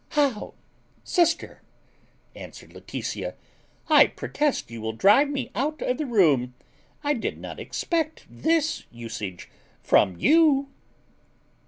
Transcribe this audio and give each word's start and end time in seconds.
"How, 0.17 0.55
sister!" 1.03 1.61
answered 2.35 2.73
Laetitia; 2.73 3.35
"I 3.87 4.07
protest 4.07 4.71
you 4.71 4.81
will 4.81 4.93
drive 4.93 5.29
me 5.29 5.51
out 5.53 5.79
of 5.83 5.99
the 5.99 6.07
room: 6.07 6.55
I 7.03 7.13
did 7.13 7.37
not 7.37 7.59
expect 7.59 8.25
this 8.27 8.85
usage 8.89 9.47
from 9.83 10.17
you." 10.17 10.69